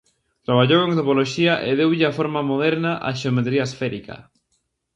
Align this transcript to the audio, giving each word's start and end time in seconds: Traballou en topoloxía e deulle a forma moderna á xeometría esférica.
Traballou 0.45 0.79
en 0.83 0.97
topoloxía 0.99 1.53
e 1.69 1.71
deulle 1.79 2.05
a 2.07 2.15
forma 2.19 2.41
moderna 2.51 2.91
á 3.07 3.09
xeometría 3.21 3.67
esférica. 3.69 4.15